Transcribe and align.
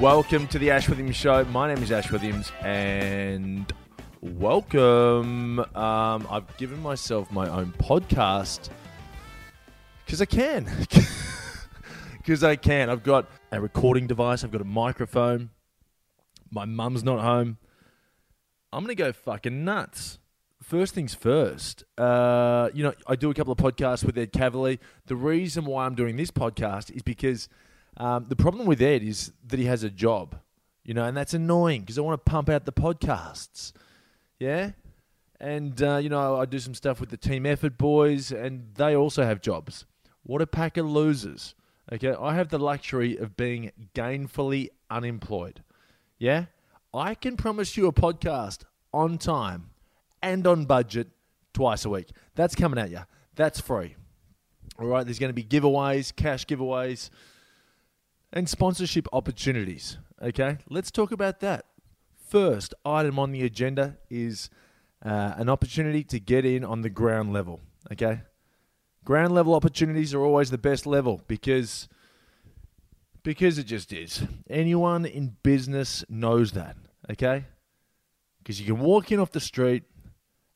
Welcome 0.00 0.46
to 0.48 0.60
the 0.60 0.70
Ash 0.70 0.88
Williams 0.88 1.16
Show. 1.16 1.44
My 1.46 1.66
name 1.74 1.82
is 1.82 1.90
Ash 1.90 2.12
Williams, 2.12 2.52
and 2.60 3.72
welcome. 4.20 5.58
Um, 5.58 6.26
I've 6.30 6.56
given 6.56 6.80
myself 6.80 7.32
my 7.32 7.48
own 7.48 7.72
podcast 7.72 8.68
because 10.06 10.22
I 10.22 10.26
can. 10.26 10.70
Because 12.18 12.44
I 12.44 12.56
can. 12.56 12.90
I've 12.90 13.02
got 13.02 13.26
a 13.50 13.58
recording 13.58 14.06
device, 14.06 14.44
I've 14.44 14.52
got 14.52 14.60
a 14.60 14.64
microphone. 14.64 15.48
My 16.50 16.66
mum's 16.66 17.02
not 17.02 17.20
home. 17.20 17.56
I'm 18.70 18.84
going 18.84 18.94
to 18.94 19.02
go 19.02 19.12
fucking 19.12 19.64
nuts. 19.64 20.18
First 20.62 20.94
things 20.94 21.14
first, 21.14 21.84
uh, 21.96 22.68
you 22.74 22.84
know, 22.84 22.92
I 23.06 23.16
do 23.16 23.30
a 23.30 23.34
couple 23.34 23.54
of 23.54 23.58
podcasts 23.58 24.04
with 24.04 24.18
Ed 24.18 24.32
Cavalier. 24.32 24.76
The 25.06 25.16
reason 25.16 25.64
why 25.64 25.86
I'm 25.86 25.94
doing 25.94 26.16
this 26.16 26.30
podcast 26.30 26.94
is 26.94 27.00
because 27.00 27.48
um, 27.98 28.26
the 28.28 28.36
problem 28.36 28.66
with 28.66 28.80
Ed 28.80 29.02
is 29.02 29.32
that 29.48 29.58
he 29.58 29.66
has 29.66 29.82
a 29.82 29.90
job, 29.90 30.36
you 30.84 30.94
know, 30.94 31.04
and 31.04 31.16
that's 31.16 31.34
annoying 31.34 31.80
because 31.80 31.98
I 31.98 32.02
want 32.02 32.24
to 32.24 32.30
pump 32.30 32.48
out 32.48 32.64
the 32.64 32.72
podcasts. 32.72 33.72
Yeah. 34.38 34.70
And, 35.40 35.80
uh, 35.82 35.96
you 35.96 36.08
know, 36.08 36.36
I 36.36 36.46
do 36.46 36.58
some 36.60 36.74
stuff 36.74 37.00
with 37.00 37.10
the 37.10 37.16
Team 37.16 37.44
Effort 37.44 37.76
boys, 37.76 38.30
and 38.32 38.74
they 38.74 38.94
also 38.94 39.24
have 39.24 39.40
jobs. 39.40 39.84
What 40.22 40.40
a 40.40 40.46
pack 40.46 40.76
of 40.76 40.86
losers. 40.86 41.54
Okay. 41.92 42.14
I 42.14 42.34
have 42.34 42.50
the 42.50 42.58
luxury 42.58 43.16
of 43.16 43.36
being 43.36 43.72
gainfully 43.94 44.68
unemployed. 44.90 45.64
Yeah. 46.18 46.46
I 46.94 47.14
can 47.14 47.36
promise 47.36 47.76
you 47.76 47.86
a 47.86 47.92
podcast 47.92 48.62
on 48.92 49.18
time 49.18 49.70
and 50.22 50.46
on 50.46 50.66
budget 50.66 51.08
twice 51.52 51.84
a 51.84 51.90
week. 51.90 52.08
That's 52.34 52.54
coming 52.54 52.78
at 52.78 52.90
you. 52.90 53.00
That's 53.34 53.60
free. 53.60 53.96
All 54.78 54.86
right. 54.86 55.04
There's 55.04 55.18
going 55.18 55.30
to 55.30 55.34
be 55.34 55.44
giveaways, 55.44 56.14
cash 56.14 56.46
giveaways 56.46 57.10
and 58.32 58.48
sponsorship 58.48 59.06
opportunities. 59.12 59.98
Okay, 60.22 60.58
let's 60.68 60.90
talk 60.90 61.12
about 61.12 61.40
that. 61.40 61.64
First 62.28 62.74
item 62.84 63.18
on 63.18 63.32
the 63.32 63.42
agenda 63.44 63.96
is 64.10 64.50
uh, 65.04 65.34
an 65.36 65.48
opportunity 65.48 66.04
to 66.04 66.20
get 66.20 66.44
in 66.44 66.64
on 66.64 66.82
the 66.82 66.90
ground 66.90 67.32
level. 67.32 67.60
Okay, 67.92 68.22
ground 69.04 69.34
level 69.34 69.54
opportunities 69.54 70.12
are 70.14 70.22
always 70.22 70.50
the 70.50 70.58
best 70.58 70.86
level 70.86 71.22
because 71.26 71.88
because 73.22 73.58
it 73.58 73.64
just 73.64 73.92
is. 73.92 74.22
Anyone 74.48 75.06
in 75.06 75.36
business 75.42 76.04
knows 76.08 76.52
that. 76.52 76.76
Okay, 77.10 77.44
because 78.38 78.60
you 78.60 78.66
can 78.66 78.82
walk 78.82 79.10
in 79.12 79.20
off 79.20 79.32
the 79.32 79.40
street 79.40 79.84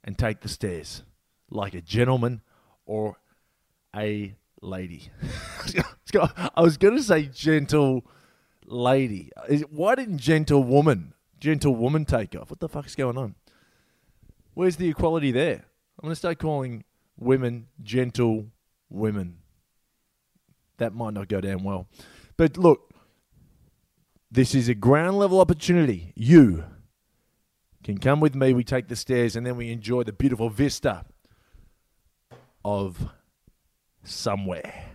and 0.04 0.18
take 0.18 0.40
the 0.40 0.48
stairs 0.48 1.02
like 1.50 1.74
a 1.74 1.80
gentleman 1.80 2.42
or 2.84 3.16
a 3.94 4.34
lady. 4.60 5.10
I 6.14 6.60
was 6.60 6.76
going 6.76 6.96
to 6.96 7.02
say 7.02 7.26
gentle 7.26 8.04
lady. 8.66 9.30
Why 9.70 9.94
didn't 9.94 10.18
gentle 10.18 10.62
woman, 10.62 11.14
gentle 11.40 11.74
woman 11.74 12.04
take 12.04 12.34
off? 12.34 12.50
What 12.50 12.60
the 12.60 12.68
fuck's 12.68 12.94
going 12.94 13.18
on? 13.18 13.34
Where's 14.54 14.76
the 14.76 14.88
equality 14.88 15.30
there? 15.32 15.64
I'm 15.98 16.02
going 16.02 16.12
to 16.12 16.16
start 16.16 16.38
calling 16.38 16.84
women 17.18 17.68
gentle 17.82 18.46
women. 18.90 19.38
That 20.78 20.94
might 20.94 21.14
not 21.14 21.28
go 21.28 21.40
down 21.40 21.62
well. 21.62 21.86
But 22.36 22.56
look, 22.56 22.92
this 24.30 24.54
is 24.54 24.68
a 24.68 24.74
ground 24.74 25.18
level 25.18 25.40
opportunity. 25.40 26.12
You 26.16 26.64
can 27.84 27.98
come 27.98 28.20
with 28.20 28.34
me. 28.34 28.52
We 28.52 28.64
take 28.64 28.88
the 28.88 28.96
stairs 28.96 29.36
and 29.36 29.46
then 29.46 29.56
we 29.56 29.70
enjoy 29.70 30.02
the 30.04 30.12
beautiful 30.12 30.48
vista 30.48 31.04
of 32.64 33.08
somewhere. 34.04 34.91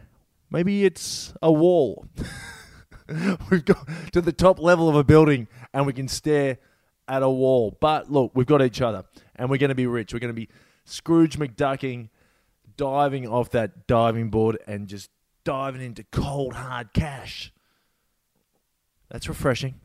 Maybe 0.50 0.86
it's 0.86 1.34
a 1.42 1.52
wall. 1.52 2.06
we've 3.50 3.66
got 3.66 3.88
to 4.14 4.22
the 4.22 4.34
top 4.34 4.60
level 4.60 4.90
of 4.90 4.96
a 4.96 5.04
building 5.04 5.48
and 5.74 5.86
we 5.86 5.94
can 5.94 6.08
stare 6.08 6.58
at 7.08 7.24
a 7.24 7.30
wall. 7.30 7.76
But 7.80 8.12
look, 8.12 8.32
we've 8.34 8.46
got 8.46 8.62
each 8.62 8.82
other 8.82 9.06
and 9.36 9.50
we're 9.50 9.58
going 9.58 9.70
to 9.70 9.76
be 9.76 9.88
rich. 9.88 10.14
We're 10.14 10.20
going 10.20 10.34
to 10.34 10.40
be 10.40 10.50
Scrooge 10.86 11.38
McDucking, 11.38 12.10
diving 12.76 13.28
off 13.28 13.50
that 13.52 13.88
diving 13.88 14.30
board 14.30 14.58
and 14.68 14.88
just 14.88 15.10
diving 15.44 15.82
into 15.82 16.04
cold, 16.12 16.54
hard 16.54 16.94
cash. 16.94 17.54
That's 19.10 19.28
refreshing. 19.28 19.76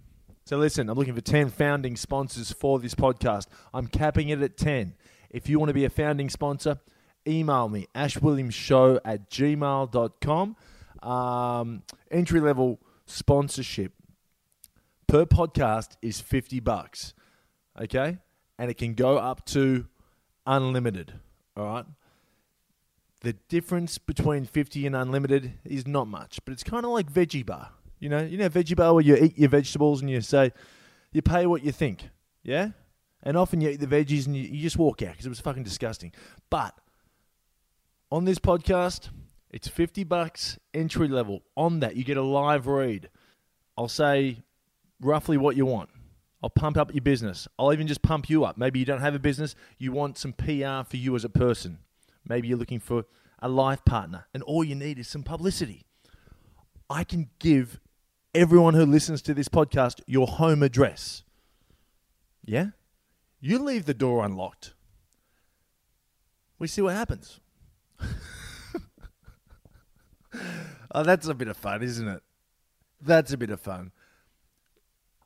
So 0.45 0.57
listen, 0.57 0.89
I'm 0.89 0.99
looking 0.99 1.15
for 1.15 1.21
10 1.21 1.51
founding 1.51 1.97
sponsors 1.97 2.51
for 2.53 2.81
this 2.81 2.95
podcast. 2.95 3.47
I'm 3.73 3.87
capping 3.87 4.29
it 4.29 4.43
at 4.43 4.57
10. 4.57 4.95
If 5.31 5.49
you 5.49 5.59
want 5.59 5.71
to 5.71 5.75
be 5.75 5.85
a 5.85 5.91
founding 5.91 6.29
sponsor, 6.29 6.81
email 7.27 7.69
me, 7.69 7.87
ashwilliamsshow 7.95 9.01
at 9.05 9.31
gmail.com. 9.31 10.57
Um, 11.03 11.83
entry 12.11 12.41
level 12.41 12.81
sponsorship 13.07 13.93
per 15.07 15.27
podcast 15.27 15.97
is 16.01 16.21
50 16.21 16.61
bucks. 16.61 17.15
Okay? 17.81 18.19
And 18.59 18.71
it 18.71 18.75
can 18.75 18.95
go 18.95 19.19
up 19.19 19.45
to 19.47 19.87
unlimited. 20.47 21.15
All 21.57 21.67
right? 21.67 21.85
The 23.21 23.35
difference 23.49 23.99
between 23.99 24.45
50 24.45 24.87
and 24.87 24.97
unlimited 24.97 25.53
is 25.65 25.87
not 25.87 26.09
much, 26.09 26.41
but 26.45 26.53
it's 26.53 26.65
kind 26.65 26.85
of 26.85 26.91
like 26.91 27.13
veggie 27.13 27.47
bar. 27.47 27.71
You 28.01 28.09
know, 28.09 28.21
you 28.21 28.37
know 28.37 28.49
veggie 28.49 28.77
bar 28.77 28.95
where 28.95 29.05
you 29.05 29.17
eat 29.17 29.39
your 29.39 29.49
vegetables 29.49 30.01
and 30.01 30.11
you 30.11 30.21
say 30.21 30.53
you 31.13 31.23
pay 31.23 31.47
what 31.47 31.65
you 31.65 31.71
think. 31.71 32.09
Yeah? 32.43 32.71
And 33.23 33.37
often 33.37 33.61
you 33.61 33.69
eat 33.71 33.81
the 33.81 33.87
veggies 33.87 34.27
and 34.27 34.37
you, 34.37 34.43
you 34.43 34.61
just 34.61 34.77
walk 34.77 35.03
out 35.03 35.13
because 35.13 35.27
it 35.27 35.29
was 35.29 35.39
fucking 35.41 35.63
disgusting. 35.63 36.13
But 36.51 36.75
on 38.13 38.27
this 38.27 38.39
podcast, 38.39 39.09
it's 39.51 39.69
50 39.69 40.05
bucks 40.05 40.59
entry 40.75 41.09
level. 41.09 41.41
On 41.57 41.81
that, 41.81 41.97
you 41.97 42.05
get 42.05 42.19
a 42.19 42.23
live 42.23 42.67
read. 42.67 43.09
I'll 43.77 43.89
say 43.89 44.43
roughly 45.01 45.39
what 45.39 45.57
you 45.57 45.65
want. 45.65 45.89
I'll 46.43 46.51
pump 46.51 46.77
up 46.77 46.93
your 46.93 47.01
business. 47.01 47.49
I'll 47.59 47.73
even 47.73 47.87
just 47.87 48.03
pump 48.03 48.29
you 48.29 48.45
up. 48.45 48.59
Maybe 48.59 48.79
you 48.79 48.85
don't 48.85 49.01
have 49.01 49.15
a 49.15 49.19
business, 49.19 49.55
you 49.79 49.93
want 49.93 50.19
some 50.19 50.35
PR 50.35 50.87
for 50.87 50.99
you 50.99 51.17
as 51.17 51.25
a 51.25 51.31
person. 51.31 51.79
Maybe 52.29 52.49
you're 52.49 52.59
looking 52.59 52.81
for 52.81 53.07
a 53.41 53.49
life 53.49 53.83
partner, 53.87 54.27
and 54.35 54.43
all 54.43 54.63
you 54.63 54.75
need 54.75 54.99
is 54.99 55.09
some 55.09 55.23
publicity. 55.23 55.87
I 56.91 57.05
can 57.05 57.31
give 57.39 57.81
everyone 58.35 58.75
who 58.75 58.85
listens 58.85 59.23
to 59.23 59.33
this 59.33 59.49
podcast 59.49 60.03
your 60.07 60.27
home 60.27 60.63
address. 60.63 61.23
Yeah? 62.45 62.67
You 63.41 63.59
leave 63.59 63.87
the 63.87 63.95
door 63.95 64.23
unlocked. 64.23 64.75
We 66.59 66.69
see 66.69 66.83
what 66.83 66.95
happens. 66.95 67.41
oh, 70.95 71.03
that's 71.03 71.27
a 71.27 71.35
bit 71.35 71.49
of 71.49 71.57
fun, 71.57 71.83
isn't 71.83 72.09
it? 72.09 72.23
That's 73.01 73.33
a 73.33 73.37
bit 73.37 73.51
of 73.51 73.61
fun. 73.61 73.93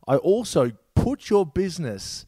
I 0.08 0.16
also 0.16 0.72
put 0.94 1.28
your 1.30 1.44
business 1.44 2.26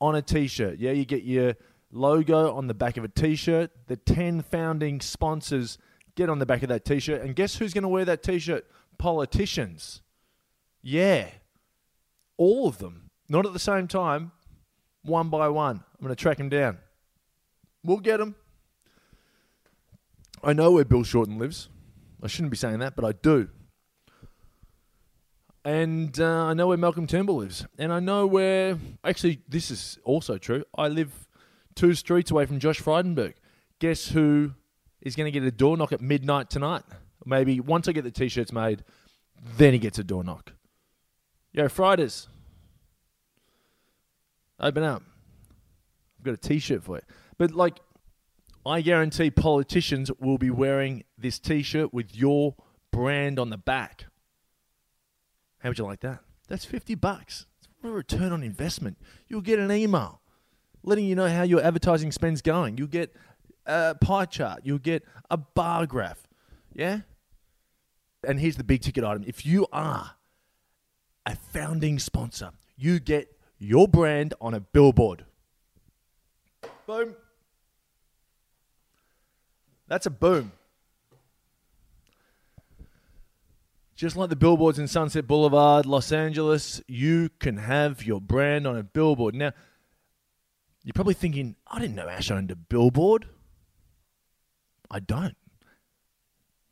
on 0.00 0.14
a 0.14 0.22
t 0.22 0.46
shirt. 0.46 0.78
Yeah, 0.78 0.92
you 0.92 1.04
get 1.04 1.24
your 1.24 1.54
logo 1.90 2.54
on 2.54 2.66
the 2.66 2.74
back 2.74 2.96
of 2.96 3.04
a 3.04 3.08
t 3.08 3.36
shirt. 3.36 3.70
The 3.86 3.96
10 3.96 4.42
founding 4.42 5.00
sponsors 5.00 5.78
get 6.14 6.28
on 6.28 6.38
the 6.38 6.46
back 6.46 6.62
of 6.62 6.68
that 6.68 6.84
t 6.84 7.00
shirt. 7.00 7.22
And 7.22 7.34
guess 7.34 7.56
who's 7.56 7.74
going 7.74 7.82
to 7.82 7.88
wear 7.88 8.04
that 8.04 8.22
t 8.22 8.38
shirt? 8.38 8.66
Politicians. 8.98 10.02
Yeah. 10.82 11.28
All 12.36 12.68
of 12.68 12.78
them. 12.78 13.10
Not 13.28 13.44
at 13.46 13.52
the 13.52 13.58
same 13.58 13.88
time, 13.88 14.32
one 15.02 15.28
by 15.28 15.48
one. 15.48 15.76
I'm 15.76 16.04
going 16.04 16.14
to 16.14 16.20
track 16.20 16.38
them 16.38 16.48
down. 16.48 16.78
We'll 17.84 17.98
get 17.98 18.18
them. 18.18 18.36
I 20.42 20.52
know 20.52 20.72
where 20.72 20.84
Bill 20.84 21.04
Shorten 21.04 21.38
lives. 21.38 21.68
I 22.22 22.26
shouldn't 22.26 22.50
be 22.50 22.56
saying 22.56 22.78
that, 22.80 22.96
but 22.96 23.04
I 23.04 23.12
do. 23.12 23.48
And 25.64 26.18
uh, 26.18 26.46
I 26.46 26.54
know 26.54 26.68
where 26.68 26.76
Malcolm 26.76 27.06
Turnbull 27.06 27.36
lives. 27.36 27.66
And 27.78 27.92
I 27.92 28.00
know 28.00 28.26
where. 28.26 28.78
Actually, 29.04 29.42
this 29.48 29.70
is 29.70 29.98
also 30.04 30.38
true. 30.38 30.64
I 30.76 30.88
live 30.88 31.12
two 31.74 31.94
streets 31.94 32.30
away 32.30 32.46
from 32.46 32.58
Josh 32.58 32.80
Frydenberg. 32.80 33.34
Guess 33.78 34.08
who 34.08 34.52
is 35.02 35.14
going 35.14 35.30
to 35.30 35.30
get 35.30 35.46
a 35.46 35.50
door 35.50 35.76
knock 35.76 35.92
at 35.92 36.00
midnight 36.00 36.50
tonight? 36.50 36.84
Maybe 37.24 37.60
once 37.60 37.86
I 37.88 37.92
get 37.92 38.04
the 38.04 38.10
t 38.10 38.28
shirts 38.28 38.52
made, 38.52 38.82
then 39.56 39.72
he 39.72 39.78
gets 39.78 39.98
a 39.98 40.04
door 40.04 40.24
knock. 40.24 40.52
Yo, 41.52 41.68
Fridays. 41.68 42.28
Open 44.60 44.82
up. 44.82 45.02
I've 46.18 46.24
got 46.24 46.34
a 46.34 46.38
t 46.38 46.58
shirt 46.58 46.82
for 46.82 46.96
you. 46.96 47.02
But, 47.36 47.52
like, 47.52 47.78
I 48.68 48.82
guarantee 48.82 49.30
politicians 49.30 50.10
will 50.20 50.38
be 50.38 50.50
wearing 50.50 51.04
this 51.16 51.38
t 51.38 51.62
shirt 51.62 51.92
with 51.92 52.14
your 52.14 52.54
brand 52.90 53.38
on 53.38 53.50
the 53.50 53.56
back. 53.56 54.06
How 55.58 55.70
would 55.70 55.78
you 55.78 55.84
like 55.84 56.00
that? 56.00 56.20
That's 56.48 56.64
50 56.64 56.94
bucks. 56.94 57.46
It's 57.58 57.68
a 57.82 57.88
return 57.88 58.32
on 58.32 58.42
investment. 58.42 58.98
You'll 59.26 59.40
get 59.40 59.58
an 59.58 59.70
email 59.72 60.20
letting 60.82 61.04
you 61.04 61.14
know 61.14 61.28
how 61.28 61.42
your 61.42 61.62
advertising 61.62 62.12
spend's 62.12 62.42
going. 62.42 62.78
You'll 62.78 62.88
get 62.88 63.14
a 63.66 63.94
pie 63.94 64.24
chart. 64.24 64.60
You'll 64.64 64.78
get 64.78 65.04
a 65.30 65.36
bar 65.36 65.86
graph. 65.86 66.26
Yeah? 66.72 67.00
And 68.26 68.40
here's 68.40 68.56
the 68.56 68.64
big 68.64 68.82
ticket 68.82 69.04
item. 69.04 69.24
If 69.26 69.44
you 69.46 69.66
are 69.72 70.12
a 71.26 71.36
founding 71.36 71.98
sponsor, 71.98 72.50
you 72.76 73.00
get 73.00 73.28
your 73.58 73.88
brand 73.88 74.34
on 74.40 74.54
a 74.54 74.60
billboard. 74.60 75.24
Boom. 76.86 77.14
That's 79.88 80.06
a 80.06 80.10
boom. 80.10 80.52
Just 83.96 84.16
like 84.16 84.30
the 84.30 84.36
billboards 84.36 84.78
in 84.78 84.86
Sunset 84.86 85.26
Boulevard, 85.26 85.84
Los 85.84 86.12
Angeles, 86.12 86.80
you 86.86 87.30
can 87.40 87.56
have 87.56 88.04
your 88.04 88.20
brand 88.20 88.64
on 88.64 88.76
a 88.76 88.84
billboard. 88.84 89.34
Now, 89.34 89.52
you're 90.84 90.92
probably 90.92 91.14
thinking, 91.14 91.56
I 91.66 91.80
didn't 91.80 91.96
know 91.96 92.08
Ash 92.08 92.30
owned 92.30 92.52
a 92.52 92.56
billboard. 92.56 93.26
I 94.88 95.00
don't. 95.00 95.36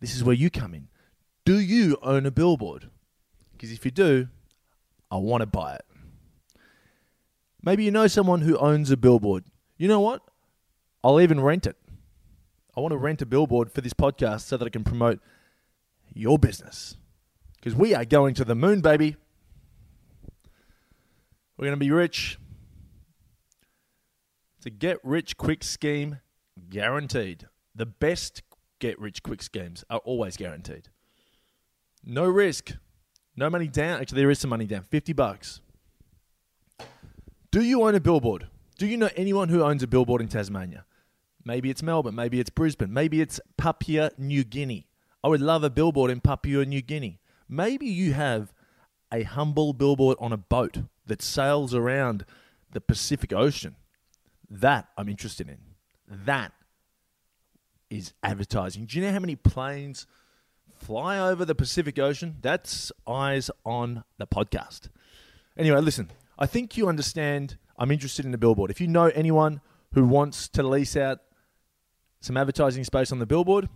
This 0.00 0.14
is 0.14 0.22
where 0.22 0.36
you 0.36 0.50
come 0.50 0.72
in. 0.72 0.88
Do 1.44 1.58
you 1.58 1.98
own 2.02 2.26
a 2.26 2.30
billboard? 2.30 2.90
Because 3.52 3.72
if 3.72 3.84
you 3.84 3.90
do, 3.90 4.28
I 5.10 5.16
want 5.16 5.40
to 5.40 5.46
buy 5.46 5.74
it. 5.74 5.84
Maybe 7.62 7.82
you 7.82 7.90
know 7.90 8.06
someone 8.06 8.42
who 8.42 8.56
owns 8.58 8.90
a 8.90 8.96
billboard. 8.96 9.44
You 9.76 9.88
know 9.88 10.00
what? 10.00 10.22
I'll 11.02 11.20
even 11.20 11.40
rent 11.40 11.66
it. 11.66 11.76
I 12.76 12.80
want 12.80 12.92
to 12.92 12.98
rent 12.98 13.22
a 13.22 13.26
billboard 13.26 13.72
for 13.72 13.80
this 13.80 13.94
podcast 13.94 14.42
so 14.42 14.56
that 14.56 14.66
I 14.66 14.68
can 14.68 14.84
promote 14.84 15.20
your 16.12 16.38
business. 16.38 16.96
Because 17.56 17.74
we 17.74 17.94
are 17.94 18.04
going 18.04 18.34
to 18.34 18.44
the 18.44 18.54
moon, 18.54 18.80
baby. 18.80 19.16
We're 21.56 21.64
going 21.64 21.78
to 21.78 21.84
be 21.84 21.90
rich. 21.90 22.38
It's 24.58 24.66
a 24.66 24.70
get 24.70 24.98
rich 25.02 25.36
quick 25.38 25.64
scheme 25.64 26.20
guaranteed. 26.68 27.48
The 27.74 27.86
best 27.86 28.42
get 28.78 28.98
rich 29.00 29.22
quick 29.22 29.42
schemes 29.42 29.84
are 29.88 30.00
always 30.00 30.36
guaranteed. 30.36 30.88
No 32.04 32.24
risk. 32.24 32.72
No 33.36 33.48
money 33.48 33.68
down. 33.68 34.00
Actually, 34.00 34.20
there 34.20 34.30
is 34.30 34.38
some 34.38 34.50
money 34.50 34.66
down. 34.66 34.84
50 34.90 35.12
bucks. 35.14 35.60
Do 37.50 37.62
you 37.62 37.82
own 37.82 37.94
a 37.94 38.00
billboard? 38.00 38.48
Do 38.78 38.86
you 38.86 38.98
know 38.98 39.08
anyone 39.16 39.48
who 39.48 39.62
owns 39.62 39.82
a 39.82 39.86
billboard 39.86 40.20
in 40.20 40.28
Tasmania? 40.28 40.84
Maybe 41.46 41.70
it's 41.70 41.82
Melbourne. 41.82 42.16
Maybe 42.16 42.40
it's 42.40 42.50
Brisbane. 42.50 42.92
Maybe 42.92 43.20
it's 43.20 43.38
Papua 43.56 44.10
New 44.18 44.42
Guinea. 44.42 44.88
I 45.22 45.28
would 45.28 45.40
love 45.40 45.62
a 45.62 45.70
billboard 45.70 46.10
in 46.10 46.20
Papua 46.20 46.64
New 46.66 46.82
Guinea. 46.82 47.20
Maybe 47.48 47.86
you 47.86 48.14
have 48.14 48.52
a 49.12 49.22
humble 49.22 49.72
billboard 49.72 50.16
on 50.20 50.32
a 50.32 50.36
boat 50.36 50.78
that 51.06 51.22
sails 51.22 51.72
around 51.72 52.24
the 52.72 52.80
Pacific 52.80 53.32
Ocean. 53.32 53.76
That 54.50 54.88
I'm 54.98 55.08
interested 55.08 55.48
in. 55.48 55.58
That 56.08 56.52
is 57.90 58.12
advertising. 58.24 58.86
Do 58.86 58.98
you 58.98 59.04
know 59.04 59.12
how 59.12 59.20
many 59.20 59.36
planes 59.36 60.08
fly 60.74 61.16
over 61.16 61.44
the 61.44 61.54
Pacific 61.54 61.96
Ocean? 61.96 62.38
That's 62.42 62.90
eyes 63.06 63.52
on 63.64 64.02
the 64.18 64.26
podcast. 64.26 64.88
Anyway, 65.56 65.80
listen, 65.80 66.10
I 66.40 66.46
think 66.46 66.76
you 66.76 66.88
understand 66.88 67.56
I'm 67.78 67.92
interested 67.92 68.24
in 68.26 68.34
a 68.34 68.38
billboard. 68.38 68.72
If 68.72 68.80
you 68.80 68.88
know 68.88 69.12
anyone 69.14 69.60
who 69.94 70.04
wants 70.04 70.48
to 70.48 70.64
lease 70.64 70.96
out 70.96 71.20
some 72.26 72.36
advertising 72.36 72.82
space 72.82 73.12
on 73.12 73.20
the 73.20 73.26
billboard, 73.26 73.68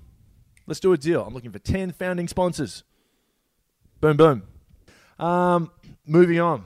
let's 0.67 0.81
do 0.81 0.93
a 0.93 0.99
deal. 0.99 1.23
I'm 1.23 1.33
looking 1.33 1.53
for 1.53 1.61
10 1.61 1.93
founding 1.93 2.27
sponsors. 2.27 2.83
Boom, 4.01 4.17
boom. 4.17 4.43
Um, 5.19 5.71
moving 6.05 6.41
on. 6.41 6.65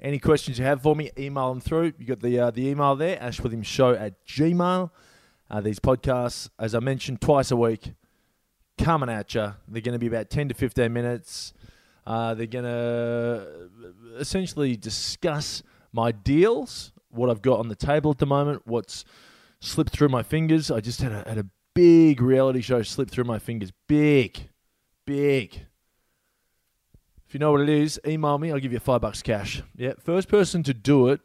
Any 0.00 0.18
questions 0.18 0.58
you 0.58 0.64
have 0.64 0.82
for 0.82 0.96
me, 0.96 1.12
email 1.16 1.50
them 1.50 1.60
through. 1.60 1.92
You 1.96 2.06
got 2.06 2.20
the 2.20 2.36
uh, 2.36 2.50
the 2.50 2.66
email 2.66 2.96
there, 2.96 3.16
ashwilliamsshow 3.18 4.00
at 4.00 4.26
gmail. 4.26 4.90
Uh, 5.48 5.60
these 5.60 5.78
podcasts, 5.78 6.50
as 6.58 6.74
I 6.74 6.80
mentioned, 6.80 7.20
twice 7.20 7.52
a 7.52 7.56
week, 7.56 7.92
coming 8.76 9.08
at 9.08 9.32
you. 9.34 9.54
They're 9.68 9.82
going 9.82 9.92
to 9.92 10.00
be 10.00 10.08
about 10.08 10.28
10 10.28 10.48
to 10.48 10.54
15 10.54 10.92
minutes. 10.92 11.52
Uh, 12.04 12.34
they're 12.34 12.46
going 12.46 12.64
to 12.64 13.70
essentially 14.18 14.76
discuss 14.76 15.62
my 15.92 16.10
deals, 16.10 16.90
what 17.10 17.30
I've 17.30 17.42
got 17.42 17.60
on 17.60 17.68
the 17.68 17.76
table 17.76 18.10
at 18.10 18.18
the 18.18 18.26
moment, 18.26 18.62
what's 18.64 19.04
slipped 19.62 19.92
through 19.92 20.08
my 20.08 20.22
fingers. 20.22 20.70
I 20.70 20.80
just 20.80 21.00
had 21.00 21.12
a, 21.12 21.24
had 21.26 21.38
a 21.38 21.46
big 21.74 22.20
reality 22.20 22.60
show 22.60 22.82
slip 22.82 23.10
through 23.10 23.24
my 23.24 23.38
fingers. 23.38 23.72
Big, 23.86 24.48
big. 25.06 25.66
If 27.26 27.34
you 27.34 27.40
know 27.40 27.52
what 27.52 27.62
it 27.62 27.68
is, 27.68 27.98
email 28.06 28.36
me. 28.36 28.52
I'll 28.52 28.58
give 28.58 28.72
you 28.72 28.80
five 28.80 29.00
bucks 29.00 29.22
cash. 29.22 29.62
Yeah, 29.74 29.92
first 29.98 30.28
person 30.28 30.62
to 30.64 30.74
do 30.74 31.08
it. 31.08 31.20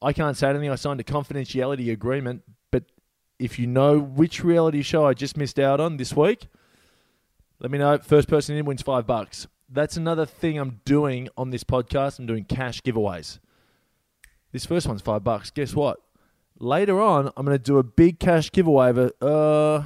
I 0.00 0.12
can't 0.12 0.36
say 0.36 0.50
anything. 0.50 0.70
I 0.70 0.76
signed 0.76 1.00
a 1.00 1.04
confidentiality 1.04 1.90
agreement. 1.90 2.42
But 2.70 2.84
if 3.38 3.58
you 3.58 3.66
know 3.66 3.98
which 3.98 4.44
reality 4.44 4.82
show 4.82 5.04
I 5.06 5.14
just 5.14 5.36
missed 5.36 5.58
out 5.58 5.80
on 5.80 5.96
this 5.96 6.14
week, 6.14 6.46
let 7.58 7.72
me 7.72 7.78
know. 7.78 7.98
First 7.98 8.28
person 8.28 8.54
in 8.54 8.66
wins 8.66 8.82
five 8.82 9.06
bucks. 9.06 9.48
That's 9.68 9.96
another 9.96 10.26
thing 10.26 10.58
I'm 10.58 10.80
doing 10.84 11.28
on 11.36 11.50
this 11.50 11.64
podcast. 11.64 12.18
I'm 12.18 12.26
doing 12.26 12.44
cash 12.44 12.80
giveaways. 12.82 13.40
This 14.52 14.64
first 14.64 14.86
one's 14.86 15.02
five 15.02 15.24
bucks. 15.24 15.50
Guess 15.50 15.74
what? 15.74 15.98
Later 16.60 17.00
on, 17.00 17.30
I'm 17.36 17.46
going 17.46 17.56
to 17.56 17.62
do 17.62 17.78
a 17.78 17.84
big 17.84 18.18
cash 18.18 18.50
giveaway 18.50 18.90
of 18.90 18.98
a, 18.98 19.12
uh, 19.24 19.84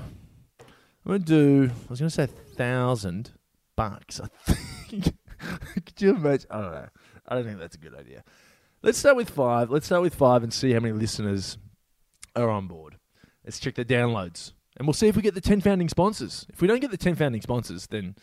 I'm 0.60 1.06
going 1.06 1.22
to 1.22 1.26
do, 1.26 1.70
I 1.70 1.90
was 1.90 2.00
going 2.00 2.08
to 2.08 2.14
say 2.14 2.26
thousand 2.26 3.32
bucks. 3.76 4.20
I 4.20 4.52
think. 4.52 5.14
Could 5.74 6.00
you 6.00 6.14
imagine? 6.14 6.46
I 6.50 6.60
don't 6.60 6.72
know. 6.72 6.88
I 7.28 7.34
don't 7.34 7.44
think 7.44 7.58
that's 7.58 7.74
a 7.74 7.78
good 7.78 7.94
idea. 7.94 8.24
Let's 8.82 8.98
start 8.98 9.16
with 9.16 9.30
five. 9.30 9.70
Let's 9.70 9.86
start 9.86 10.02
with 10.02 10.14
five 10.14 10.42
and 10.42 10.52
see 10.52 10.72
how 10.72 10.80
many 10.80 10.94
listeners 10.94 11.58
are 12.34 12.48
on 12.48 12.69
board. 12.69 12.96
Let's 13.44 13.60
check 13.60 13.75
the 13.75 13.84
downloads. 13.84 14.52
And 14.76 14.86
we'll 14.86 14.94
see 14.94 15.08
if 15.08 15.16
we 15.16 15.22
get 15.22 15.34
the 15.34 15.40
10 15.40 15.60
founding 15.60 15.88
sponsors. 15.88 16.46
If 16.48 16.62
we 16.62 16.68
don't 16.68 16.80
get 16.80 16.90
the 16.90 16.96
10 16.96 17.16
founding 17.16 17.42
sponsors, 17.42 17.86
then 17.88 18.16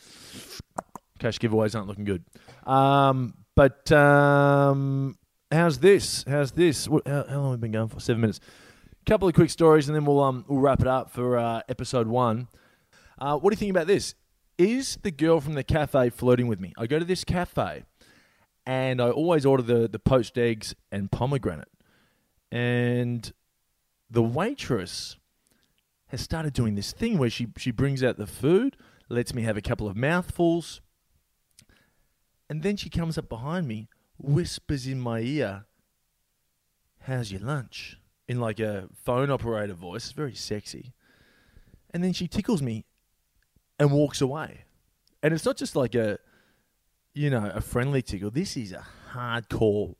cash 1.19 1.37
giveaways 1.37 1.75
aren't 1.75 1.87
looking 1.87 2.05
good. 2.05 2.23
Um, 2.65 3.35
but 3.55 3.91
um, 3.91 5.17
how's 5.51 5.79
this? 5.79 6.25
How's 6.27 6.51
this? 6.51 6.87
What, 6.87 7.07
how, 7.07 7.25
how, 7.27 7.37
long 7.41 7.51
have 7.51 7.59
we 7.59 7.67
been 7.67 7.71
going 7.71 7.89
for? 7.89 7.99
Seven 7.99 8.21
minutes. 8.21 8.39
A 9.01 9.09
Couple 9.09 9.27
of 9.27 9.33
quick 9.33 9.49
stories, 9.49 9.87
and 9.87 9.95
then 9.95 10.05
we'll 10.05 10.21
um, 10.21 10.45
we'll 10.47 10.59
wrap 10.59 10.81
it 10.81 10.87
up 10.87 11.11
for 11.11 11.37
uh, 11.37 11.61
episode 11.69 12.07
one. 12.07 12.47
Uh, 13.17 13.37
what 13.37 13.51
do 13.51 13.53
you 13.55 13.59
think 13.59 13.71
about 13.71 13.87
this? 13.87 14.15
is 14.59 14.99
the 15.03 15.09
girl 15.09 15.39
from 15.39 15.53
the 15.53 15.63
cafe 15.63 16.09
flirting 16.09 16.47
with 16.47 16.59
me? 16.59 16.73
I 16.77 16.85
go 16.85 16.99
to 16.99 17.05
this 17.05 17.23
cafe 17.23 17.85
and 18.67 19.01
I 19.01 19.09
always 19.09 19.45
order 19.45 19.63
the, 19.63 19.87
the 19.87 19.97
poached 19.97 20.37
eggs 20.37 20.75
and 20.91 21.09
pomegranate. 21.09 21.69
And 22.51 23.31
the 24.11 24.21
waitress 24.21 25.15
has 26.07 26.19
started 26.19 26.53
doing 26.53 26.75
this 26.75 26.91
thing 26.91 27.17
where 27.17 27.29
she, 27.29 27.47
she 27.57 27.71
brings 27.71 28.03
out 28.03 28.17
the 28.17 28.27
food, 28.27 28.75
lets 29.07 29.33
me 29.33 29.43
have 29.43 29.55
a 29.55 29.61
couple 29.61 29.87
of 29.87 29.95
mouthfuls, 29.95 30.81
and 32.49 32.61
then 32.61 32.75
she 32.75 32.89
comes 32.89 33.17
up 33.17 33.29
behind 33.29 33.65
me, 33.65 33.87
whispers 34.19 34.85
in 34.85 34.99
my 34.99 35.19
ear, 35.19 35.65
How's 37.09 37.31
your 37.31 37.41
lunch? 37.41 37.97
In 38.27 38.39
like 38.39 38.59
a 38.59 38.87
phone 38.93 39.31
operator 39.31 39.73
voice. 39.73 40.05
It's 40.05 40.11
very 40.11 40.35
sexy. 40.35 40.93
And 41.91 42.03
then 42.03 42.13
she 42.13 42.27
tickles 42.27 42.61
me 42.61 42.85
and 43.79 43.91
walks 43.91 44.21
away. 44.21 44.65
And 45.23 45.33
it's 45.33 45.45
not 45.45 45.57
just 45.57 45.75
like 45.75 45.95
a, 45.95 46.19
you 47.13 47.29
know, 47.29 47.51
a 47.53 47.61
friendly 47.61 48.01
tickle. 48.01 48.29
This 48.29 48.55
is 48.55 48.71
a 48.73 48.85
hardcore 49.13 49.95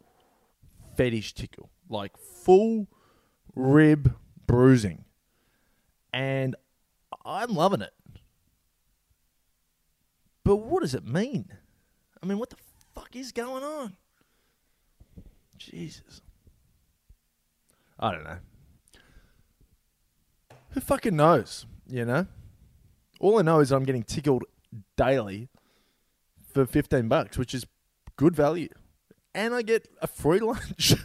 fetish 0.96 1.34
tickle, 1.34 1.72
like 1.90 2.16
full 2.18 2.88
rib 3.56 4.16
bruising. 4.46 5.06
And 6.14 6.56
I'm 7.26 7.56
loving 7.56 7.82
it. 7.82 7.94
But 10.44 10.58
what 10.58 10.82
does 10.82 10.94
it 10.94 11.06
mean? 11.06 11.52
I 12.22 12.26
mean, 12.28 12.38
what 12.38 12.52
the 12.52 12.58
fuck 12.94 13.16
is 13.16 13.32
going 13.32 13.64
on? 13.64 13.96
Jesus. 15.60 16.22
I 18.00 18.12
don't 18.12 18.24
know. 18.24 18.38
Who 20.72 20.80
fucking 20.80 21.16
knows, 21.16 21.66
you 21.88 22.06
know? 22.06 22.28
All 23.20 23.38
I 23.40 23.42
know 23.42 23.60
is 23.60 23.72
I'm 23.72 23.84
getting 23.84 24.04
tickled 24.04 24.46
daily 24.96 25.50
for 26.54 26.66
15 26.66 27.08
bucks, 27.08 27.38
which 27.38 27.54
is 27.54 27.66
good 28.16 28.36
value. 28.36 28.70
And 29.36 29.54
I 29.54 29.62
get 29.62 29.88
a 30.02 30.08
free 30.08 30.40
lunch. 30.40 30.96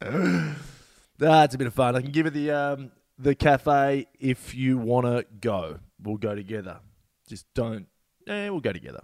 That's 0.00 1.54
a 1.54 1.58
bit 1.58 1.66
of 1.66 1.74
fun. 1.74 1.96
I 1.96 2.00
can 2.00 2.12
give 2.12 2.26
it 2.26 2.34
the 2.34 2.50
um, 2.50 2.92
the 3.18 3.34
cafe 3.34 4.06
if 4.18 4.54
you 4.54 4.78
want 4.78 5.06
to 5.06 5.26
go. 5.40 5.78
We'll 6.02 6.16
go 6.16 6.34
together. 6.34 6.80
Just 7.28 7.46
don't. 7.54 7.86
Eh, 8.26 8.48
we'll 8.48 8.60
go 8.60 8.72
together. 8.72 9.02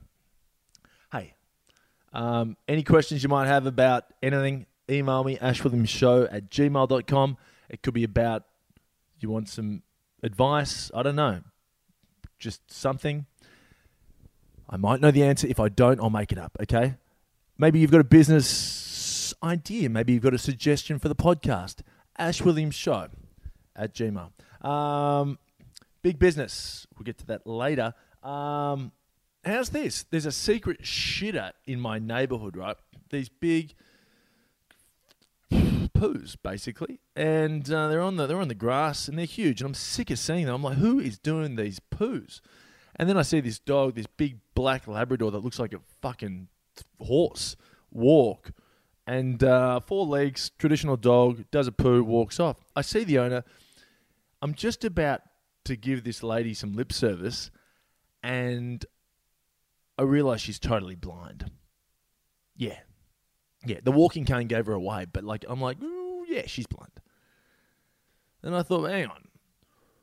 Um, 2.13 2.57
any 2.67 2.83
questions 2.83 3.23
you 3.23 3.29
might 3.29 3.47
have 3.47 3.67
about 3.67 4.05
anything, 4.23 4.67
email 4.91 5.25
me, 5.25 5.37
ashwilliamsshow 5.37 6.29
at 6.33 6.51
gmail.com. 6.51 7.37
It 7.69 7.83
could 7.83 7.95
be 7.95 8.05
about 8.05 8.45
you 9.21 9.31
want 9.31 9.49
some 9.49 9.83
advice. 10.23 10.91
I 10.95 11.03
don't 11.03 11.17
know 11.17 11.41
just 12.39 12.71
something. 12.73 13.27
I 14.69 14.77
might 14.77 15.01
know 15.01 15.11
the 15.11 15.25
answer. 15.25 15.47
If 15.47 15.61
I 15.61 15.69
don't, 15.69 16.01
I'll 16.01 16.11
make 16.11 16.33
it 16.33 16.39
up, 16.39 16.57
okay? 16.63 16.95
Maybe 17.57 17.81
you've 17.81 17.91
got 17.91 18.01
a 18.01 18.05
business 18.05 19.35
idea. 19.43 19.89
Maybe 19.89 20.13
you've 20.13 20.23
got 20.23 20.35
a 20.35 20.39
suggestion 20.39 20.99
for 20.99 21.09
the 21.09 21.17
podcast. 21.17 21.81
Ash 22.17 22.43
Williams 22.43 22.75
Show 22.75 23.09
at 23.75 23.95
Gmail. 23.95 24.31
Um, 24.67 25.39
big 26.03 26.19
business. 26.19 26.87
We'll 26.97 27.05
get 27.05 27.19
to 27.19 27.27
that 27.27 27.47
later. 27.47 27.95
Um, 28.23 28.93
how's 29.45 29.71
this? 29.71 30.05
There's 30.11 30.27
a 30.27 30.33
secret 30.33 30.83
shitter 30.83 31.53
in 31.67 31.81
my 31.81 31.99
neighborhood, 31.99 32.57
right? 32.57 32.77
These 33.11 33.29
big 33.29 33.75
poos, 35.51 36.37
basically, 36.43 37.01
and 37.17 37.71
uh, 37.73 37.89
they're 37.89 38.01
on 38.01 38.17
the 38.17 38.27
they're 38.27 38.41
on 38.41 38.49
the 38.49 38.55
grass 38.55 39.09
and 39.09 39.19
they're 39.19 39.25
huge. 39.27 39.61
And 39.61 39.69
I'm 39.69 39.75
sick 39.75 40.11
of 40.11 40.19
seeing 40.19 40.47
them. 40.47 40.55
I'm 40.55 40.63
like, 40.63 40.79
who 40.79 41.01
is 41.01 41.19
doing 41.19 41.57
these 41.57 41.81
poos? 41.91 42.41
And 42.97 43.09
then 43.09 43.17
I 43.17 43.23
see 43.23 43.41
this 43.41 43.59
dog, 43.59 43.95
this 43.95 44.07
big 44.07 44.41
black 44.55 44.87
Labrador 44.87 45.31
that 45.31 45.45
looks 45.45 45.59
like 45.59 45.73
a 45.73 45.81
fucking 46.03 46.49
horse, 47.01 47.57
walk. 47.91 48.53
And 49.07 49.43
uh, 49.43 49.81
four 49.81 50.05
legs, 50.05 50.51
traditional 50.59 50.97
dog, 50.97 51.45
does 51.51 51.67
a 51.67 51.73
poo, 51.73 52.03
walks 52.05 52.39
off. 52.39 52.59
I 52.77 52.83
see 52.83 53.05
the 53.05 53.19
owner. 53.19 53.45
I'm 54.43 54.53
just 54.53 54.85
about 54.85 55.23
to 55.65 55.77
give 55.77 56.05
this 56.05 56.23
lady 56.23 56.55
some 56.55 56.75
lip 56.75 56.93
service, 56.93 57.51
and 58.23 58.85
I 59.99 60.03
realize 60.03 60.41
she's 60.41 60.59
totally 60.59 60.95
blind. 60.95 61.51
Yeah. 62.57 62.79
Yeah, 63.67 63.81
the 63.83 63.93
walking 63.93 64.25
cane 64.25 64.47
gave 64.47 64.67
her 64.67 64.73
away, 64.73 65.07
but 65.13 65.25
like 65.25 65.45
I'm 65.49 65.61
like, 65.61 65.79
yeah, 66.29 66.43
she's 66.47 66.67
blind. 66.67 66.93
And 68.43 68.55
I 68.55 68.63
thought, 68.63 68.89
hang 68.89 69.07
on, 69.07 69.25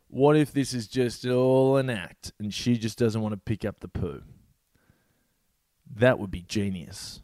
what 0.07 0.35
if 0.35 0.51
this 0.51 0.73
is 0.73 0.87
just 0.87 1.25
all 1.25 1.77
an 1.77 1.89
act 1.89 2.33
and 2.37 2.53
she 2.53 2.77
just 2.77 2.97
doesn't 2.97 3.21
want 3.21 3.33
to 3.33 3.37
pick 3.37 3.63
up 3.63 3.79
the 3.79 3.87
poo? 3.87 4.23
That 5.95 6.19
would 6.19 6.31
be 6.31 6.41
genius. 6.41 7.21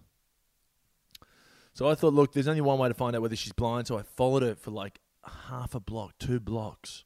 So 1.73 1.89
I 1.89 1.95
thought, 1.95 2.13
look, 2.13 2.31
there's 2.31 2.47
only 2.47 2.61
one 2.61 2.79
way 2.79 2.87
to 2.87 2.93
find 2.93 3.15
out 3.15 3.21
whether 3.21 3.35
she's 3.35 3.53
blind. 3.53 3.87
So 3.87 3.97
I 3.97 4.03
followed 4.03 4.43
her 4.43 4.55
for 4.55 4.71
like 4.71 4.99
half 5.49 5.75
a 5.75 5.79
block, 5.79 6.13
two 6.19 6.39
blocks. 6.39 7.03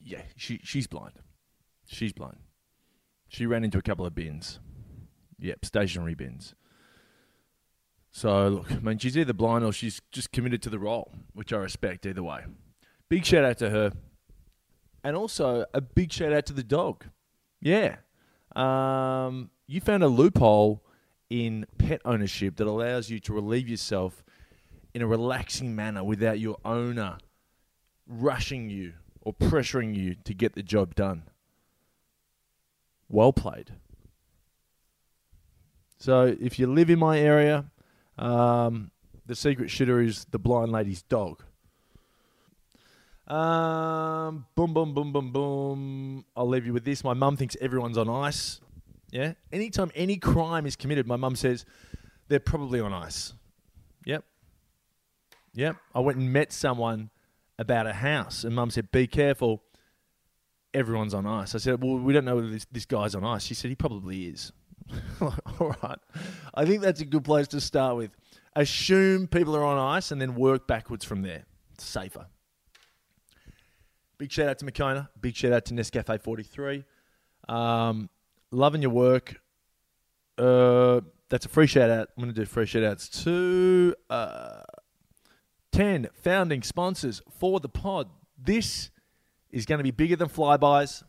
Yeah, 0.00 0.22
she 0.36 0.60
she's 0.62 0.86
blind. 0.86 1.14
She's 1.86 2.12
blind. 2.12 2.38
She 3.28 3.46
ran 3.46 3.64
into 3.64 3.78
a 3.78 3.82
couple 3.82 4.06
of 4.06 4.14
bins. 4.14 4.60
Yep, 5.38 5.64
stationary 5.64 6.14
bins. 6.14 6.54
So 8.10 8.48
look, 8.48 8.72
I 8.72 8.78
mean, 8.78 8.98
she's 8.98 9.16
either 9.18 9.34
blind 9.34 9.64
or 9.64 9.72
she's 9.72 10.00
just 10.10 10.32
committed 10.32 10.62
to 10.62 10.70
the 10.70 10.78
role, 10.78 11.12
which 11.34 11.52
I 11.52 11.58
respect 11.58 12.06
either 12.06 12.22
way. 12.22 12.44
Big 13.08 13.24
shout 13.24 13.44
out 13.44 13.58
to 13.58 13.70
her, 13.70 13.92
and 15.04 15.14
also 15.14 15.66
a 15.74 15.80
big 15.80 16.10
shout 16.10 16.32
out 16.32 16.46
to 16.46 16.52
the 16.52 16.64
dog. 16.64 17.04
Yeah, 17.60 17.96
um, 18.56 19.50
you 19.66 19.80
found 19.80 20.02
a 20.02 20.08
loophole 20.08 20.82
in 21.28 21.66
pet 21.78 22.00
ownership 22.04 22.56
that 22.56 22.66
allows 22.66 23.10
you 23.10 23.20
to 23.20 23.32
relieve 23.32 23.68
yourself 23.68 24.24
in 24.94 25.02
a 25.02 25.06
relaxing 25.06 25.76
manner 25.76 26.02
without 26.02 26.40
your 26.40 26.56
owner 26.64 27.18
rushing 28.06 28.70
you 28.70 28.94
or 29.20 29.34
pressuring 29.34 29.94
you 29.94 30.14
to 30.24 30.32
get 30.32 30.54
the 30.54 30.62
job 30.62 30.94
done. 30.94 31.24
Well 33.08 33.32
played. 33.32 33.72
So 35.98 36.36
if 36.40 36.58
you 36.58 36.66
live 36.66 36.90
in 36.90 36.98
my 36.98 37.18
area, 37.18 37.70
um, 38.18 38.90
the 39.26 39.34
secret 39.34 39.68
shitter 39.68 40.04
is 40.04 40.26
the 40.30 40.38
blind 40.38 40.72
lady's 40.72 41.02
dog. 41.02 41.42
Um, 43.26 44.46
boom, 44.54 44.72
boom, 44.72 44.94
boom, 44.94 45.12
boom, 45.12 45.32
boom. 45.32 46.24
I'll 46.36 46.48
leave 46.48 46.66
you 46.66 46.72
with 46.72 46.84
this. 46.84 47.02
My 47.02 47.14
mum 47.14 47.36
thinks 47.36 47.56
everyone's 47.60 47.98
on 47.98 48.08
ice. 48.08 48.60
Yeah. 49.10 49.32
Anytime 49.52 49.90
any 49.94 50.16
crime 50.16 50.66
is 50.66 50.76
committed, 50.76 51.06
my 51.06 51.16
mum 51.16 51.34
says 51.34 51.64
they're 52.28 52.38
probably 52.38 52.80
on 52.80 52.92
ice. 52.92 53.32
Yep. 54.04 54.24
Yep. 55.54 55.76
I 55.94 56.00
went 56.00 56.18
and 56.18 56.32
met 56.32 56.52
someone 56.52 57.10
about 57.58 57.86
a 57.86 57.94
house, 57.94 58.44
and 58.44 58.54
mum 58.54 58.70
said, 58.70 58.92
Be 58.92 59.06
careful. 59.06 59.62
Everyone's 60.76 61.14
on 61.14 61.26
ice. 61.26 61.54
I 61.54 61.58
said, 61.58 61.82
Well, 61.82 61.96
we 61.98 62.12
don't 62.12 62.26
know 62.26 62.36
whether 62.36 62.50
this, 62.50 62.66
this 62.70 62.84
guy's 62.84 63.14
on 63.14 63.24
ice. 63.24 63.42
She 63.42 63.54
said, 63.54 63.70
He 63.70 63.74
probably 63.74 64.26
is. 64.26 64.52
All 65.20 65.74
right. 65.82 65.98
I 66.54 66.66
think 66.66 66.82
that's 66.82 67.00
a 67.00 67.06
good 67.06 67.24
place 67.24 67.48
to 67.48 67.62
start 67.62 67.96
with. 67.96 68.10
Assume 68.54 69.26
people 69.26 69.56
are 69.56 69.64
on 69.64 69.78
ice 69.78 70.10
and 70.10 70.20
then 70.20 70.34
work 70.34 70.66
backwards 70.66 71.02
from 71.02 71.22
there. 71.22 71.44
It's 71.72 71.84
safer. 71.84 72.26
Big 74.18 74.30
shout 74.30 74.48
out 74.48 74.58
to 74.58 74.66
Moccona. 74.66 75.08
Big 75.18 75.34
shout 75.34 75.52
out 75.52 75.64
to 75.64 75.74
Nescafe 75.74 76.20
43. 76.20 76.84
Um, 77.48 78.10
loving 78.50 78.82
your 78.82 78.90
work. 78.90 79.40
Uh, 80.36 81.00
that's 81.30 81.46
a 81.46 81.48
free 81.48 81.66
shout 81.66 81.88
out. 81.88 82.08
I'm 82.16 82.22
going 82.22 82.34
to 82.34 82.38
do 82.38 82.44
free 82.44 82.66
shout 82.66 82.84
outs 82.84 83.08
to 83.24 83.94
uh, 84.10 84.62
10 85.72 86.08
founding 86.22 86.62
sponsors 86.62 87.22
for 87.38 87.60
the 87.60 87.68
pod. 87.70 88.10
This 88.38 88.90
is 89.56 89.64
going 89.64 89.78
to 89.78 89.84
be 89.84 89.90
bigger 89.90 90.16
than 90.16 90.28
Flybuys. 90.28 91.02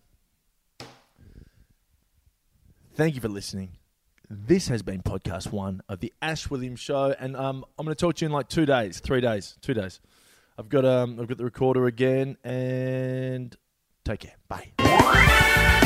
Thank 2.96 3.16
you 3.16 3.22
for 3.22 3.28
listening. 3.28 3.72
This 4.30 4.70
has 4.70 4.82
been 4.82 5.02
podcast 5.02 5.52
one 5.52 5.82
of 5.90 6.00
the 6.00 6.14
Ash 6.22 6.50
Williams 6.50 6.80
Show, 6.80 7.14
and 7.20 7.36
um, 7.36 7.66
I'm 7.78 7.86
going 7.86 7.94
to 7.94 8.00
talk 8.00 8.16
to 8.16 8.26
you 8.26 8.28
in 8.28 8.32
like 8.32 8.48
two 8.48 8.66
days, 8.66 9.02
three 9.02 9.20
days, 9.20 9.58
two 9.62 9.74
days. 9.74 10.00
I've 10.58 10.70
got 10.70 10.86
um, 10.86 11.20
I've 11.20 11.28
got 11.28 11.38
the 11.38 11.44
recorder 11.44 11.88
again, 11.88 12.38
and 12.44 13.54
take 14.06 14.22
care. 14.22 14.36
Bye. 14.48 15.84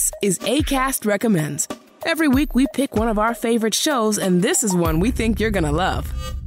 This 0.00 0.12
is 0.22 0.38
ACAST 0.38 1.04
Recommends. 1.04 1.68
Every 2.06 2.26
week 2.26 2.54
we 2.54 2.66
pick 2.72 2.96
one 2.96 3.08
of 3.08 3.18
our 3.18 3.34
favorite 3.34 3.74
shows, 3.74 4.16
and 4.16 4.40
this 4.40 4.62
is 4.62 4.74
one 4.74 4.98
we 4.98 5.10
think 5.10 5.38
you're 5.38 5.50
to 5.64 5.72
love. 5.72 6.39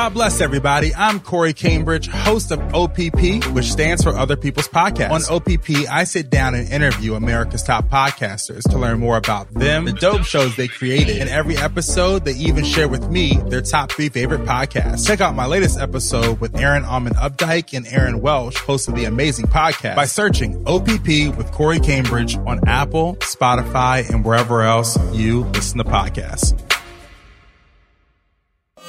God 0.00 0.14
bless 0.14 0.40
everybody. 0.40 0.94
I'm 0.94 1.20
Corey 1.20 1.52
Cambridge, 1.52 2.08
host 2.08 2.52
of 2.52 2.74
OPP, 2.74 3.44
which 3.52 3.70
stands 3.70 4.02
for 4.02 4.16
Other 4.16 4.34
People's 4.34 4.66
Podcast. 4.66 5.10
On 5.10 5.36
OPP, 5.36 5.86
I 5.90 6.04
sit 6.04 6.30
down 6.30 6.54
and 6.54 6.66
interview 6.70 7.16
America's 7.16 7.62
top 7.62 7.90
podcasters 7.90 8.62
to 8.70 8.78
learn 8.78 8.98
more 8.98 9.18
about 9.18 9.52
them, 9.52 9.84
the 9.84 9.92
dope 9.92 10.22
shows 10.22 10.56
they 10.56 10.68
created. 10.68 11.18
In 11.18 11.28
every 11.28 11.58
episode, 11.58 12.24
they 12.24 12.32
even 12.32 12.64
share 12.64 12.88
with 12.88 13.10
me 13.10 13.36
their 13.50 13.60
top 13.60 13.92
three 13.92 14.08
favorite 14.08 14.46
podcasts. 14.46 15.06
Check 15.06 15.20
out 15.20 15.34
my 15.34 15.44
latest 15.44 15.78
episode 15.78 16.40
with 16.40 16.58
Erin 16.58 16.84
Allmann 16.84 17.12
Updyke 17.16 17.76
and 17.76 17.86
Erin 17.86 18.22
Welsh, 18.22 18.56
host 18.56 18.88
of 18.88 18.94
the 18.94 19.04
amazing 19.04 19.48
podcast, 19.48 19.96
by 19.96 20.06
searching 20.06 20.64
OPP 20.66 21.36
with 21.36 21.52
Corey 21.52 21.78
Cambridge 21.78 22.38
on 22.46 22.66
Apple, 22.66 23.16
Spotify, 23.16 24.08
and 24.08 24.24
wherever 24.24 24.62
else 24.62 24.96
you 25.12 25.40
listen 25.40 25.76
to 25.76 25.84
podcasts. 25.84 26.69